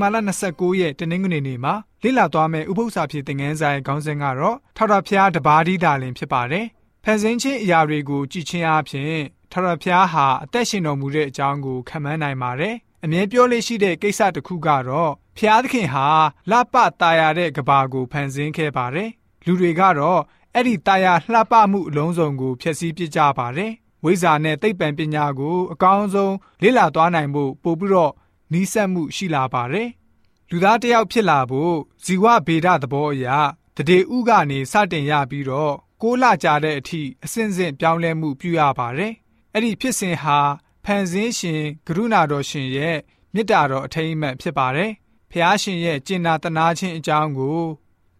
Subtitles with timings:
[0.00, 0.18] တင်ဘာလ
[0.50, 6.66] 29ရက်တနင်္ဂနွေနေ့မှာလေ့လာသွားမယ့်ဥပုသ္စာဖြစ်တဲ့ငန်းဆိုင်ခေါင်းစဉ်ကတော့ထာဝရဘုရားတပါးဒီတာလင်ဖြစ်ပါတယ်။
[7.04, 9.16] ဖန်ဆင်းခြင်းအရာတွေကိုကြည်ချင်းအားဖြင့်
[9.52, 12.74] ထာဝရဘုရားဟာအသက်ရှင်တော်မူတဲ့အကြောင်းကိုခံမှန်းနိုင်ပါတယ်။
[13.04, 16.06] အမြဲပြောလေ့ရှိတဲ့ကိစ္စတစ်ခုကတော့ဘုရားသခင်ဟာ
[16.50, 19.10] လပတာယာတဲ့ကဘာကိုဖန်ဆင်းခဲ့ပါတယ်။
[19.46, 20.20] လူတွေကတော့
[20.54, 23.72] အဲ့ဒီတာယာလှပမှုအလုံးစုံကိုဖျက်ဆီးပစ်ကြပါတယ်။
[24.04, 28.12] ဝိဇ္ဇာနဲ့သိပ္ပံပညာကိုအကောင်းဆုံးလေ့လာသွားနိုင်ဖို့ပို့ပြီးတော့
[28.52, 29.88] နီးစပ်မှုရှိလာပါတယ်။
[30.50, 33.26] လူသားတစ်ယောက်ဖြစ်လာဖို့ဇီဝဗေဒသဘောအရ
[33.76, 39.12] တရေဥကနေစတင်ရပြီးတော့ကိုးလကြာတဲ့အထိအစဉ်စဉ်ပြောင်းလဲမှုပြုရပါတယ်။
[39.54, 40.38] အဲ့ဒီဖြစ်စဉ်ဟာ
[40.84, 42.96] ဖန်ဆင်းရှင်ကရုဏာတော်ရှင်ရဲ့
[43.34, 44.90] မေတ္တာတော်အထိမ်းအမှတ်ဖြစ်ပါတယ်။
[45.30, 47.60] ဖျားရှင်ရဲ့ကျင်နာတနာခြင်းအကြောင်းကို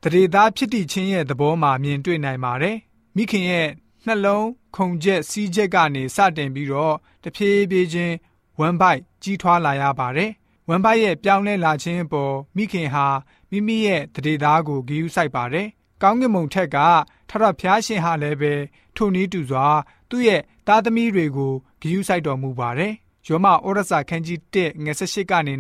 [0.02, 2.76] တရေသားဖြစ်တည်ခြင်းရဲ့သဘောမှာမြင်တွေ့နိုင်ပါတယ်။
[3.16, 3.68] မိခင်ရဲ့
[4.06, 8.14] နှလုံးခုန်ချက်စီးချက်ကနေစတင်ပြီးတော့တဖြည်းဖြည်းချင်း
[8.58, 10.30] ဝမ်ဘို က်ကြီးထွားလာရပါတယ်။
[10.68, 13.06] ဝမ်ဘိုက်ရဲ့ပြောင်းလဲလာခြင်းအပေါ်မိခင်ဟာ
[13.50, 15.66] မိမိရဲ့တရေသားကိုဂီယူဆိုင်ပါတယ်။
[16.02, 16.76] ကောင်းကင်ဘုံထက်က
[17.28, 18.54] ထထဖျားရှင်ဟာလည်းပဲ
[18.96, 19.66] ထိုနည်းတူစွာ
[20.10, 22.92] သူ့ရဲ့သားသမီးတွေကိုဂီယူဆိုင်တော်မူပါတယ်။
[23.26, 25.52] ယောမဩရစာခန်းကြီး1ငွေ18ကနေ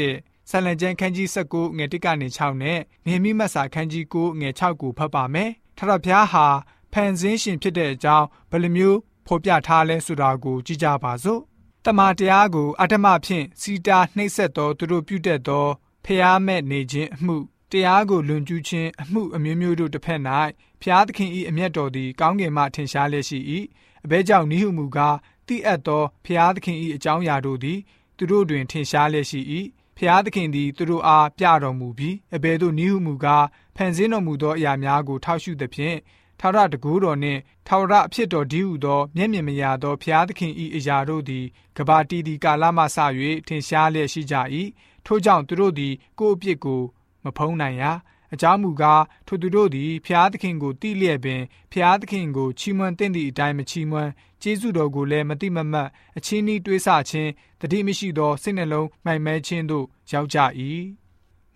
[0.00, 6.46] 21ဆလန်ကျန်းခန်းကြီး19ငွေ1ကနေ6နဲ့နေမိမတ်စာခန်းကြီး9ငွေ6ကိုဖတ်ပါမယ်။ထထဖျားဟာ
[6.92, 11.40] ဖန်ဆင်းရှင်ဖြစ်တဲ့အကြောင်းဘယ်လိုမျိုးဖော်ပြထားလဲဆိုတာကိုကြည့်ကြပါစို့
[11.88, 15.66] တမန်တရားကိုအတ္တမဖြင့်စီတာနှိပ်စက်သောသူတို့ပြုတတ်သော
[16.04, 17.36] ဖျားမဲ့နေခြင်းအမှု
[17.72, 20.20] တရားကိုလွန်ကျူးခြင်းအမှုအမျိုးမျိုးတို့တစ်ဖက်၌
[20.82, 23.38] ဖျားသခင်၏အမျက်တော်သည်ကောင်းကင်မှထင်ရှားလျက်ရှိ၏
[24.04, 25.16] အဘဲကြောင့်နိဟုမူကား
[25.46, 27.78] တိအပ်သောဖျားသခင်၏အကြောင်းအရာတို့သည်
[28.16, 29.40] သူတို့တွင်ထင်ရှားလျက်ရှိ၏
[29.98, 35.96] ဖျားသခင်သည်သူတို့အားပြတော်မူပြီးအဘဲတို့နိဟုမူကားဖန်ဆင်းတော်မူသောအရာများကိုထောက်ရှုသဖြင့်
[36.40, 41.44] ထာဝရတကူတော်နှင့်ထာဝရအဖြစ်တော်ဒီဟုသောမျက်မြင်မရသောဖျားသခင်၏အရာတို့သည်
[41.76, 42.98] ကဘာတီဒီကာလမှစ၍
[43.46, 44.36] ထင်ရှားလျက်ရှိကြ၏
[45.06, 46.82] ထို့ကြောင့်သူတို့သည်ကိုယ့်အပြစ်ကို
[47.24, 47.92] မဖုံးနိုင်ရာ
[48.34, 54.10] အကြောင်းမူကားထိုသူတို့သည်ဖျားသခင်ကိုတိလျက်ပင်ဖျားသခင်ကိုချီးမွမ်းသင့်သည့်အတိုင်းမချီးမွမ်း
[54.42, 60.38] ကျေးဇူးတော်ကိုလည်းမတိမမတ်အချင်းဤတွေးဆခြင်းတတိမရှိသောစိတ်နှလုံးမှိုင်မဲခြင်းတို့ရောက်ကြ၏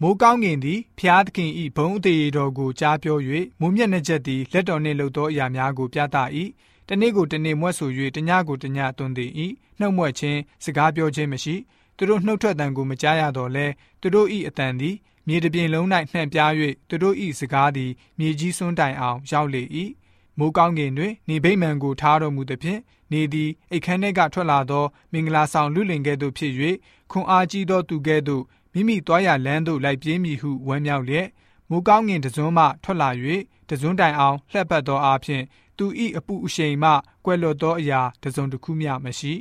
[0.05, 3.19] မိုးကောင်းကင်သည်ဖျားသခင်ဤဘုံအသေးတော်ကိုကြားပြော၍
[3.61, 6.17] မိုးမျက်နှာချက်သည်လက်တော်နှင့်လှုပ်သောအရာများကိုပြသ၏
[6.89, 9.31] တနေ့ကိုတနေ့မွဲ့ဆို၍တညကိုတညသွန်သည်၏
[9.79, 11.55] နှုတ်မွဲ့ခြင်းစကားပြောခြင်းမရှိ
[11.97, 13.67] သူတို့နှုတ်ထွက်တံကိုမကြားရတော့လဲ
[14.01, 14.97] သူတို့ဤအတန်သည်
[15.29, 16.53] မြေတပြင်လုံး၌နှံ့ပြား၍
[16.89, 19.63] သူတို့ဤစကားသည်မြေကြီးစွန်းတိုင်အောင်ရောက်လေ၏
[20.39, 22.81] မိုးကောင်းကင်တွင်နေဗိမှန်ကိုထားတော်မူသဖြင့်
[23.13, 26.53] နေသည်အိတ်ခမ်းထဲကထွက်လာသောမင်္ဂလာဆောင်လူလင်ကဲ့သို့ဖြစ်၍
[27.11, 28.43] ခွန်အားကြီးသောသူကဲ့သို့
[28.75, 31.27] မိမိသွားရလမ်းသို့လိုက်ပြေးမည်ဟုဝမ်းမြောက်လျက်
[31.71, 33.11] မိုးကောင်းကင်တစွန်းမှထွက်လာ၍
[33.69, 35.45] တစွန်းတိုင်အောင်လှက်ပတ်သောအားဖြင့်
[35.77, 35.87] သူ၏
[36.19, 36.91] အပူအရှိန်မှ
[37.25, 39.35] ကွယ်လွတ်သောအရာတစုံတစ်ခုမျှမရှိ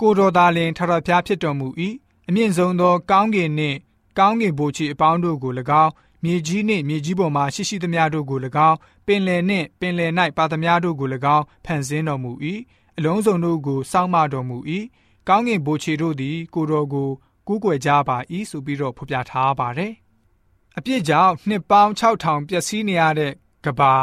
[0.00, 1.68] ကိုတော်သားလင်ထထဖျားဖြစ်တော်မူ၏
[2.28, 3.78] အမြင့်ဆုံးသော ကောင်းကင်နှင့်
[4.18, 5.52] ကောင်းကင်ဘိုးချီအပေါင်းတို့ကို၎
[5.82, 5.92] င်း
[6.24, 8.76] မြေကြီးနှင့်မြေကြီးပေါ်မှရှိရှိသမျှတို့ကို၎င်း
[9.06, 12.32] ပင်လယ်နှင့်ပင်လယ်၌ပါသမျှတို့ကို၎င်းဖန်ဆင်းတော်မူ၏
[12.96, 14.58] အလုံးစုံတို့ကိုစောင့်မတော်မူ၏
[15.28, 17.10] ကောင်းကင်ဘိုးချီတို့သည် ကိုတော်ကို
[17.46, 18.16] ကူးကွယ်ကြပါ၏
[18.50, 19.92] ဆိုပြီးတော့ဖော်ပြထားပါတယ်။
[20.78, 23.32] အပြစ်ကြောင့်နှစ်ပေါင်း6000ပျက်စီးနေရတဲ့
[23.64, 23.94] ကဘာ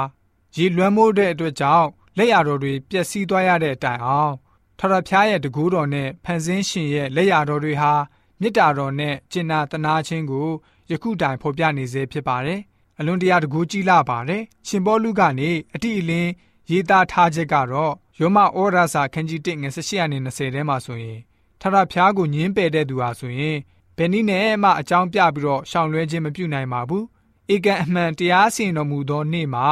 [0.58, 4.34] ရေလွှမ်းမိုးတဲ့အတွက်ကြောင့်လက်ရတော်တွေပျက်စီးသွားရတဲ့အတိုင်အောင်
[4.80, 7.94] ထထဖျားရဲ့တကူးတော်နဲ့ဖန်ဆင်းရှင်ရဲ့လက်ရတော်တွေဟာ
[8.42, 10.50] မေတ္တာတော်နဲ့ကျင်နာတနာခြင်းကို
[10.92, 12.60] ယခုတိုင်ဖော်ပြနေစေဖြစ်ပါတယ်။
[13.00, 16.32] အလွန်တရာတကူးကြီးလာပါတယ်။ရှင်ဘောလူကနေအတိအလင်း
[16.72, 21.20] ရေးသားထားချက်ကတော့ယောမဩရာစာခန်းကြီး1ငွေ18နဲ့20ထဲမှာဆိုရင်
[21.62, 23.58] ထထဖျားကိုညင်းပယ်တဲ့သူဟာဆိုရင်
[23.98, 27.04] ဘယ်နည်းနဲ့မှအကြောင်းပြပြီးတော့ရှောင်လွှဲခြင်းမပြုနိုင်ပါဘူး။
[27.54, 29.68] ဧကန်အမှန်တရားစီရင်တော်မူသောနေ့မှာ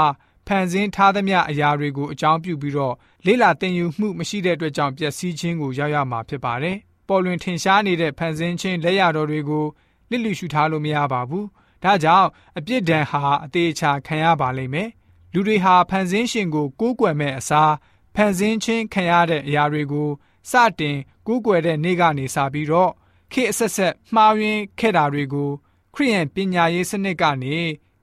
[0.48, 6.78] ဖန်ဆင်းထားသမျှအရာတွေကိုအကြောင်းပြုပြီးတော့လေးလာတင်ယူမှုမရှိတဲ့အတွက်ကြောင့်ပျက်စီးခြင်းကိုရောက်ရမှာဖြစ်ပါတယ်။
[7.08, 9.66] ပေါ်လွင်ထင်ရှားနေတဲ့ဖန်ဆင်းခြင်းလက်ရတော်တွေကို
[10.10, 11.46] လစ်လျရှုထားလို့မရပါဘူး။
[11.84, 12.28] ဒါကြောင့်
[12.58, 14.90] အပြစ်ဒဏ်ဟာအသေးချာခံရပါလိမ့်မယ်။
[15.34, 17.74] လူတွေဟာဖန်ဆင်းရှင်ကိုကိုးကွယ်မဲ့အစား
[18.16, 20.10] ဖန်ဆင်းခြင်းခံရတဲ့အရာတွေကို
[20.52, 22.92] စတင် ကိုးကွယ်တဲ့နေ့ကနေစပြီးတော့
[23.32, 25.50] ခေအဆက်ဆက်မှားယွင်းခဲ့တာတွေကို
[25.94, 27.58] ခရိယန်ပညာရေးစနစ်ကနေ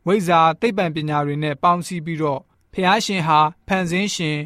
[0.06, 2.40] ဝိဇာသိပ္ပံပညာတွေနဲ့ပေါင်းစည်းပြီးတော့
[2.72, 4.38] ဖះရှင်ဟာဖန်ဆင်းရှင်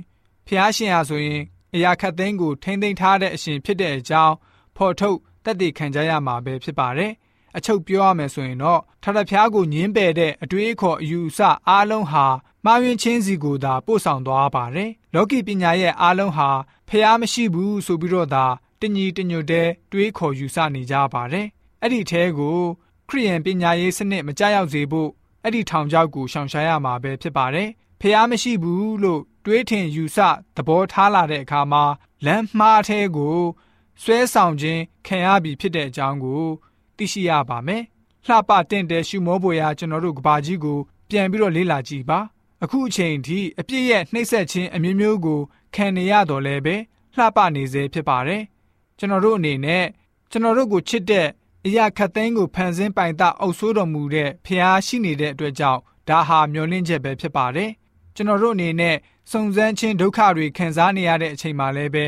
[0.47, 1.43] ဖះရှင်ဟာဆိုရင်
[1.75, 4.35] အရာခတ်သိမ်းကိုထိမ့်သိမ်းထားတဲ့အရှင်ဖြစ်တဲ့အကြောင်း
[4.77, 7.13] ဖော်ထုတ်တက်တည်ခံကြရမှာပဲဖြစ်ပါတယ်။
[7.57, 12.27] အချုပ်ပြောရမယ်ဆိုရင်တော့ထထဖျားကိုညင်းပယ်တဲ့အတွေးအခေါ်အယူအဆအားလုံးဟာ
[12.65, 16.49] မှားယွင်းခြင်းစီကိုသာပို့ဆောင်သွားပါတယ်။လောကီပညာရဲ့အားလုံးဟာ
[16.89, 18.45] ဖះမရှိဘူးဆိုပြီးတော့သာ
[18.81, 21.47] တညီတညွတ်တဲ့တွေးခေါ်ယူဆနေကြပါတယ်။
[21.83, 22.59] အဲ့ဒီထဲကို
[23.09, 25.11] ခရိယန်ပညာရေးစနစ်မကြောက်ရောက်စေဖို့
[25.43, 27.69] အဲ့ဒီထောင်ချောက်ကိုရှောင်ရှားရမှာပဲဖြစ်ပါတယ်။
[28.01, 30.19] ဖះမရှိဘူးလို့တွေးထင်ယူဆ
[30.57, 31.85] သဘောထားလာတဲ့အခါမှာ
[32.27, 33.39] လမ်းမှားထဲကို
[34.03, 36.43] ဆွဲဆောင်ခြင်းခံရပြီဖြစ်တဲ့အကြောင်းကို
[36.97, 37.83] သိရှိရပါမယ်။
[38.27, 40.79] လှပတင့်တဲ့ရှုမောပွေရာကျွန်တော်တို့ကဘာကြီးကို
[41.09, 42.19] ပြန်ပြီးတော့လေ့လာကြည့်ပါ။
[42.65, 45.41] အခုအချိန်ထိအပြစ်ရဲ့နှိမ့်ဆက်ခြင်းအမျိုးမျိုးကို
[45.75, 46.77] ခံနေရတော့လဲပဲ
[47.17, 48.43] လှပနေစေဖြစ်ပါတယ်။
[48.99, 49.85] ကျွန်တော်တို့အနေနဲ့
[50.31, 51.27] ကျွန်တော်တို့ကိုချစ်တဲ့
[51.67, 57.71] အရာခတ်သိမ်းကိုဖန်ဆင်းပိုင်တာအုပ်ဆိုးတော်မူတဲ့ဖျားရှိနေတဲ့အတွက်ကြောင့်ဒါဟာမျောလင့်ချက်ပဲဖြစ်ပါတယ်။
[58.15, 58.97] ကျွန်တော်တို့အနေနဲ့
[59.31, 62.07] စုံစမ်းခြင်းဒုက္ခတွေခံစားနေရတဲ့အချိန်မှာလည်းပဲ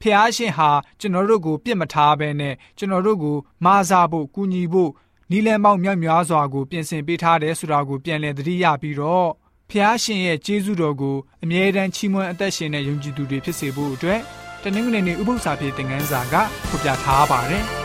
[0.00, 0.70] ဖျားရှင်ဟာ
[1.00, 4.90] ကျွန်တော်တို့ကိုပြစ်မထားဘဲနဲ့ကျွန်တော်တို့ကိုမာစားဖို့ကူညီဖို့
[5.30, 9.28] နီလန်ပေါင်းမြောက်များစွာကိုပြင်ဆင်ပေးထားတယ်ဆိုတာကိုပြန်လည်သတိရပြီးတော့
[9.70, 14.20] ဖျားရှင်ရဲ့ကျေးဇူးတော်ကိုအမြဲတမ်းချီးမွမ်းအသက်ရှင်တဲ့ယုံကြည်သူတွေဖြစ်စေဖို့အတွက်
[14.64, 16.34] တနင်္ဂနွေနေ့ဥပုသ္စာပြေသင်ခန်းစာက
[16.68, 17.64] ဖော်ပြထားပါတယ်။